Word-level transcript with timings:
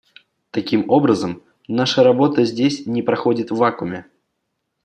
Таким 0.49 0.89
образом, 0.89 1.43
наша 1.67 2.01
работа 2.03 2.43
здесь 2.43 2.87
не 2.87 3.03
проходит 3.03 3.51
в 3.51 3.57
вакууме. 3.57 4.07